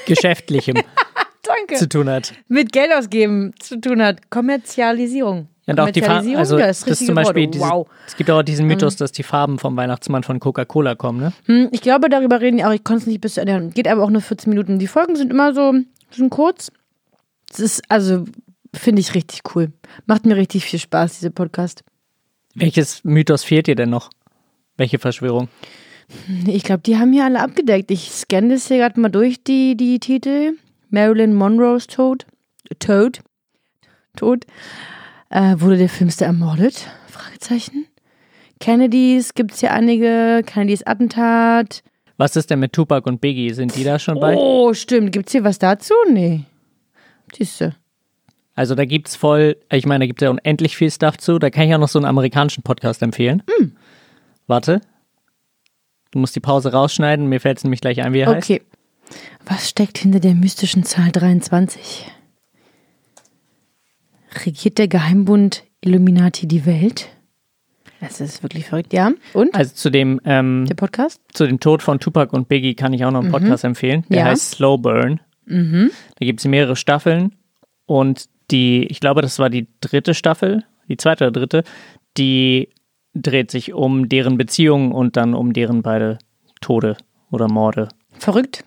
Geschäftlichem 0.07 0.77
Danke. 1.47 1.77
zu 1.77 1.89
tun 1.89 2.09
hat. 2.09 2.33
mit 2.49 2.73
Geld 2.73 2.93
ausgeben 2.93 3.53
zu 3.61 3.81
tun 3.81 4.03
hat. 4.03 4.31
Kommerzialisierung. 4.31 5.49
Und 5.67 5.81
auch 5.81 5.91
die 5.91 6.01
Farben, 6.01 6.25
Kommerzialisierung, 6.27 6.39
also 6.39 6.59
das 6.59 6.79
ist 6.81 6.91
das 6.91 7.07
zum 7.07 7.15
Beispiel, 7.15 7.47
diese, 7.47 7.65
Wow. 7.65 7.89
es 8.07 8.17
gibt 8.17 8.31
auch 8.31 8.43
diesen 8.43 8.67
Mythos, 8.67 8.97
dass 8.97 9.13
die 9.13 9.23
Farben 9.23 9.59
vom 9.59 9.77
Weihnachtsmann 9.77 10.23
von 10.23 10.39
Coca-Cola 10.39 10.95
kommen, 10.95 11.21
ne? 11.21 11.33
Hm, 11.47 11.69
ich 11.73 11.81
glaube, 11.81 12.11
darüber 12.11 12.41
reden 12.43 12.59
die 12.59 12.65
auch. 12.65 12.73
Ich 12.73 12.85
konnte 12.85 13.03
es 13.03 13.07
nicht 13.07 13.21
bis 13.23 13.35
zu 13.35 13.41
Ende. 13.41 13.71
Geht 13.73 13.89
aber 13.89 14.03
auch 14.03 14.11
nur 14.11 14.21
14 14.21 14.51
Minuten. 14.51 14.79
Die 14.79 14.87
Folgen 14.87 15.17
sind 15.17 15.31
immer 15.31 15.55
so, 15.55 15.73
sind 16.11 16.29
kurz. 16.31 16.71
Es 17.51 17.61
ist, 17.61 17.83
also, 17.89 18.25
finde 18.75 19.01
ich 19.01 19.15
richtig 19.15 19.41
cool. 19.55 19.73
Macht 20.07 20.27
mir 20.27 20.37
richtig 20.37 20.65
viel 20.67 20.79
Spaß, 20.81 21.15
diese 21.15 21.31
Podcast. 21.31 21.83
Welches 22.55 23.03
Mythos 23.05 23.43
fehlt 23.43 23.67
dir 23.67 23.75
denn 23.75 23.91
noch? 23.91 24.11
Welche 24.77 24.99
Verschwörung? 24.99 25.49
Ich 26.47 26.65
glaube, 26.65 26.83
die 26.83 26.99
haben 26.99 27.13
hier 27.13 27.25
alle 27.25 27.41
abgedeckt. 27.41 27.91
Ich 27.91 28.11
scanne 28.11 28.51
das 28.55 28.69
hier 28.69 28.77
gerade 28.79 29.01
mal 29.01 29.09
durch, 29.09 29.43
die, 29.43 29.77
die 29.77 29.99
Titel. 29.99 30.53
Marilyn 30.91 31.35
Monroes 31.35 31.87
Tod. 31.87 32.27
Tod. 32.79 33.21
Tod. 34.17 34.45
Äh, 35.31 35.57
wurde 35.59 35.79
der 35.79 35.89
Filmster 35.89 36.27
ermordet? 36.27 36.89
Fragezeichen. 37.09 37.87
Kennedys 38.61 39.35
gibt 39.35 39.53
es 39.53 39.61
hier 39.61 39.73
einige. 39.73 40.43
Kennedys 40.47 40.87
Attentat. 40.87 41.83
Was 42.17 42.37
ist 42.37 42.51
denn 42.51 42.61
mit 42.61 42.73
Tupac 42.73 43.09
und 43.09 43.21
Biggie? 43.21 43.53
Sind 43.53 43.75
die 43.75 43.85
da 43.85 43.99
schon 43.99 44.21
bei? 44.21 44.37
Oh, 44.37 44.73
stimmt. 44.73 45.13
Gibt 45.13 45.27
es 45.27 45.33
hier 45.33 45.45
was 45.45 45.59
dazu? 45.59 45.95
Nee. 46.09 46.45
Siehste. 47.35 47.75
Also 48.55 48.77
da 48.77 48.85
gibt's 48.85 49.17
voll, 49.17 49.57
ich 49.73 49.85
meine, 49.85 50.05
da 50.05 50.07
gibt 50.07 50.23
es 50.23 50.27
ja 50.27 50.31
unendlich 50.31 50.77
viel 50.77 50.91
Stuff 50.91 51.19
zu. 51.19 51.41
Da 51.41 51.51
kann 51.51 51.69
ich 51.69 51.75
auch 51.75 51.79
noch 51.79 51.89
so 51.89 51.99
einen 51.99 52.07
amerikanischen 52.07 52.63
Podcast 52.63 53.03
empfehlen. 53.03 53.43
Hm. 53.59 53.73
Warte. 54.47 54.81
Du 56.13 56.21
musst 56.21 56.37
die 56.37 56.41
Pause 56.41 56.71
rausschneiden, 56.71 57.29
mir 57.29 57.41
fällt 57.41 57.59
es 57.59 57.65
nämlich 57.65 57.81
gleich 57.81 58.01
ein, 58.01 58.13
wie 58.13 58.21
er 58.21 58.29
heißt. 58.29 58.49
Okay. 58.49 58.63
Was 59.47 59.69
steckt 59.69 59.99
hinter 59.99 60.21
der 60.21 60.35
mystischen 60.35 60.85
Zahl 60.85 61.11
23? 61.13 62.07
Regiert 64.45 64.79
der 64.79 64.89
Geheimbund 64.89 65.65
Illuminati 65.81 66.47
die 66.49 66.67
Welt? 66.67 67.09
Das 68.01 68.21
ist 68.21 68.43
wirklich 68.43 68.67
verrückt, 68.67 68.93
ja. 68.93 69.13
Und? 69.33 69.55
Also 69.55 69.75
zu 69.75 69.91
dem, 69.91 70.21
ähm, 70.25 70.67
der 70.69 70.75
Podcast? 70.75 71.21
zu 71.33 71.47
dem 71.47 71.61
Tod 71.61 71.83
von 71.83 72.01
Tupac 72.01 72.35
und 72.37 72.49
Biggie 72.49 72.75
kann 72.75 72.93
ich 72.93 73.05
auch 73.05 73.11
noch 73.11 73.23
einen 73.23 73.31
Podcast 73.31 73.65
empfehlen. 73.65 74.05
Der 74.09 74.11
Mhm. 74.11 74.17
Ja. 74.19 74.25
Mhm. 74.25 74.29
heißt 74.31 74.51
Slow 74.53 74.79
Burn. 74.79 75.21
Da 75.47 76.27
gibt 76.27 76.41
es 76.41 76.47
mehrere 76.47 76.75
Staffeln 76.75 77.35
und 77.87 78.29
die, 78.51 78.87
ich 78.87 79.01
glaube, 79.01 79.21
das 79.23 79.39
war 79.39 79.51
die 79.51 79.67
dritte 79.81 80.15
Staffel, 80.15 80.65
die 80.89 80.97
zweite 80.97 81.25
oder 81.25 81.33
dritte, 81.33 81.65
die 82.17 82.71
dreht 83.15 83.51
sich 83.51 83.73
um 83.75 84.09
deren 84.09 84.37
Beziehungen 84.39 84.93
und 84.93 85.17
dann 85.17 85.35
um 85.35 85.53
deren 85.53 85.83
beide 85.83 86.19
Tode 86.61 86.97
oder 87.31 87.49
Morde. 87.49 87.89
Verrückt. 88.19 88.65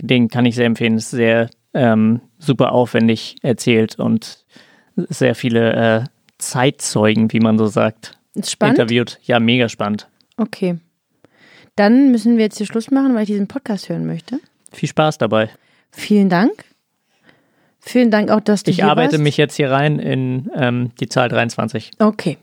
Den 0.00 0.28
kann 0.28 0.46
ich 0.46 0.54
sehr 0.56 0.66
empfehlen. 0.66 0.96
Ist 0.96 1.10
sehr 1.10 1.50
ähm, 1.72 2.20
super 2.38 2.72
aufwendig 2.72 3.36
erzählt 3.42 3.98
und 3.98 4.44
sehr 4.96 5.34
viele 5.34 5.72
äh, 5.72 6.04
Zeitzeugen, 6.38 7.32
wie 7.32 7.40
man 7.40 7.58
so 7.58 7.66
sagt, 7.66 8.18
Ist 8.34 8.50
spannend. 8.50 8.78
interviewt. 8.78 9.18
Ja, 9.22 9.40
mega 9.40 9.68
spannend. 9.68 10.08
Okay. 10.36 10.78
Dann 11.76 12.10
müssen 12.12 12.36
wir 12.36 12.44
jetzt 12.44 12.58
hier 12.58 12.66
Schluss 12.66 12.90
machen, 12.90 13.14
weil 13.14 13.22
ich 13.22 13.28
diesen 13.28 13.48
Podcast 13.48 13.88
hören 13.88 14.06
möchte. 14.06 14.38
Viel 14.72 14.88
Spaß 14.88 15.18
dabei. 15.18 15.50
Vielen 15.90 16.28
Dank. 16.28 16.64
Vielen 17.80 18.10
Dank 18.10 18.30
auch, 18.30 18.40
dass 18.40 18.62
du 18.62 18.70
Ich 18.70 18.76
hier 18.76 18.86
arbeite 18.86 19.12
warst. 19.12 19.22
mich 19.22 19.36
jetzt 19.36 19.56
hier 19.56 19.70
rein 19.70 19.98
in 19.98 20.50
ähm, 20.54 20.92
die 21.00 21.08
Zahl 21.08 21.28
23. 21.28 21.90
Okay. 21.98 22.38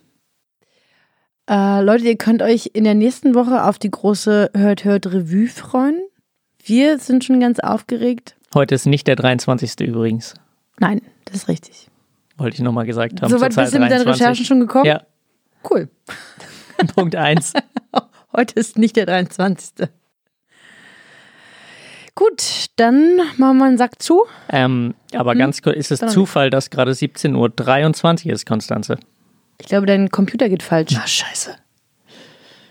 Äh, 1.50 1.82
Leute, 1.82 2.06
ihr 2.06 2.18
könnt 2.18 2.42
euch 2.42 2.70
in 2.74 2.84
der 2.84 2.94
nächsten 2.94 3.34
Woche 3.34 3.64
auf 3.64 3.80
die 3.80 3.90
große 3.90 4.52
Hört 4.56 4.84
Hört 4.84 5.08
Revue 5.08 5.48
freuen. 5.48 6.00
Wir 6.64 7.00
sind 7.00 7.24
schon 7.24 7.40
ganz 7.40 7.60
aufgeregt. 7.60 8.36
Heute 8.54 8.76
ist 8.76 8.86
nicht 8.86 9.08
der 9.08 9.16
23. 9.16 9.80
übrigens. 9.82 10.34
Nein, 10.80 11.02
das 11.26 11.38
ist 11.38 11.48
richtig. 11.48 11.88
Wollte 12.38 12.56
ich 12.56 12.62
nochmal 12.62 12.86
gesagt 12.86 13.22
haben. 13.22 13.30
Soweit 13.30 13.56
bist 13.56 13.74
du 13.74 13.80
mit 13.80 13.92
deinen 13.92 14.04
23. 14.04 14.22
Recherchen 14.22 14.46
schon 14.46 14.60
gekommen? 14.60 14.86
Ja, 14.86 15.04
Cool. 15.70 15.90
Punkt 16.96 17.16
1. 17.16 17.54
Heute 18.36 18.60
ist 18.60 18.78
nicht 18.78 18.96
der 18.96 19.06
23. 19.06 19.88
Gut, 22.16 22.66
dann 22.76 23.18
machen 23.38 23.58
wir 23.60 23.66
einen 23.66 23.78
Sack 23.78 24.02
zu. 24.02 24.24
ähm, 24.50 24.96
aber 25.14 25.36
ganz 25.36 25.62
kurz, 25.62 25.78
ist 25.78 25.92
es 25.92 26.00
Zufall, 26.12 26.50
dass 26.50 26.70
gerade 26.70 26.92
17.23 26.92 28.26
Uhr 28.28 28.34
ist, 28.34 28.46
Konstanze? 28.46 28.98
Ich 29.60 29.68
glaube, 29.68 29.86
dein 29.86 30.10
Computer 30.10 30.50
geht 30.50 30.64
falsch. 30.64 30.92
Na, 30.94 31.06
scheiße. 31.08 31.56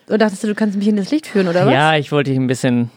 Oder 0.09 0.18
dachtest 0.18 0.42
du, 0.42 0.48
du 0.48 0.55
kannst 0.55 0.76
mich 0.76 0.88
in 0.88 0.96
das 0.96 1.11
Licht 1.11 1.26
führen, 1.26 1.48
oder 1.48 1.64
was? 1.66 1.72
Ja, 1.72 1.96
ich 1.96 2.11
wollte 2.12 2.31
dich 2.31 2.38
ein 2.38 2.48
bisschen. 2.48 2.90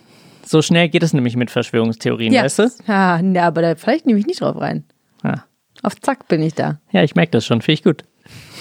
So 0.45 0.61
schnell 0.61 0.89
geht 0.89 1.03
es 1.03 1.13
nämlich 1.13 1.35
mit 1.35 1.51
Verschwörungstheorien, 1.51 2.33
weißt 2.33 2.59
du? 2.59 2.69
Ja, 2.87 3.21
ne, 3.21 3.41
aber 3.43 3.61
da 3.61 3.75
vielleicht 3.75 4.05
nehme 4.05 4.19
ich 4.19 4.25
nicht 4.27 4.41
drauf 4.41 4.59
rein. 4.59 4.83
Ja, 5.23 5.45
Auf 5.83 5.99
Zack 6.01 6.27
bin 6.27 6.41
ich 6.41 6.53
da. 6.53 6.79
ja 6.91 7.03
ich 7.03 7.15
merke 7.15 7.31
das 7.31 7.45
schon. 7.45 7.61
Finde 7.61 7.73
ich 7.73 7.83
gut. 7.83 8.03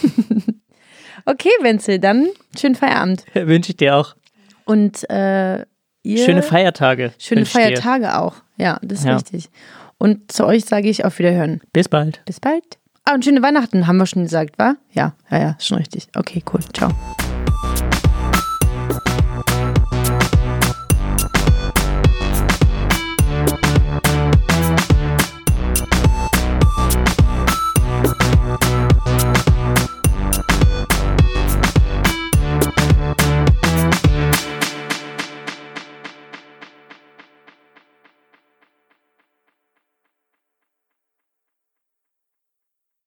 Okay, 1.24 1.50
Wenzel, 1.60 2.00
dann 2.00 2.26
schönen 2.58 2.74
Feierabend. 2.74 3.24
Wünsche 3.34 3.70
ich 3.70 3.76
dir 3.76 3.94
auch. 3.96 4.16
Und 4.64 5.08
äh, 5.08 5.60
ihr 6.02 6.24
Schöne 6.24 6.42
Feiertage. 6.42 7.12
schöne 7.18 7.42
ich 7.42 7.52
dir. 7.52 7.60
Feiertage 7.60 8.18
auch. 8.18 8.34
Ja, 8.56 8.80
das 8.82 9.00
ist 9.00 9.04
Ja. 9.04 9.14
richtig. 9.14 9.48
Und 9.98 10.32
zu 10.32 10.44
euch 10.46 10.64
sage 10.64 10.88
ich 10.88 11.04
auf 11.04 11.16
Wiederhören. 11.20 11.60
Bis 11.72 11.88
bald. 11.88 12.22
Bis 12.24 12.40
bald. 12.40 12.64
Ah, 13.04 13.14
und 13.14 13.24
schöne 13.24 13.40
Weihnachten 13.40 13.86
haben 13.86 13.98
wir 13.98 14.06
schon 14.06 14.24
gesagt, 14.24 14.58
wa? 14.58 14.74
Ja, 14.92 15.14
ja, 15.30 15.38
ja, 15.38 15.56
schon 15.60 15.78
richtig. 15.78 16.08
Okay, 16.16 16.42
cool. 16.52 16.60
Ciao. 16.72 16.90